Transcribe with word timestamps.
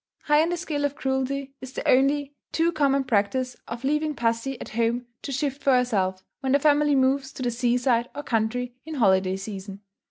Higher 0.23 0.41
in 0.41 0.49
the 0.49 0.57
scale 0.57 0.83
of 0.83 0.95
cruelty 0.95 1.53
is 1.61 1.73
the 1.73 1.87
only 1.87 2.35
too 2.51 2.71
common 2.71 3.03
practice 3.03 3.55
of 3.67 3.83
leaving 3.83 4.15
pussy 4.15 4.59
at 4.59 4.69
home 4.69 5.05
to 5.21 5.31
shift 5.31 5.61
for 5.61 5.73
herself, 5.73 6.23
when 6.39 6.53
the 6.53 6.59
family 6.59 6.95
moves 6.95 7.31
to 7.33 7.43
the 7.43 7.51
seaside 7.51 8.09
or 8.15 8.23
country, 8.23 8.73
in 8.83 8.95
holiday 8.95 9.35
season. 9.37 9.81